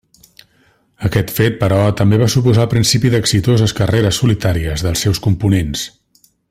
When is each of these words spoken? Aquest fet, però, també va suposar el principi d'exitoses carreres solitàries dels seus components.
Aquest 1.09 1.33
fet, 1.35 1.59
però, 1.59 1.77
també 1.99 2.19
va 2.23 2.29
suposar 2.37 2.65
el 2.65 2.71
principi 2.73 3.13
d'exitoses 3.17 3.77
carreres 3.81 4.23
solitàries 4.25 4.89
dels 4.89 5.07
seus 5.09 5.25
components. 5.29 5.89